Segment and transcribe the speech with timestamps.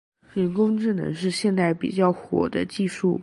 [0.33, 3.19] 人工智能是现在比较火的技术。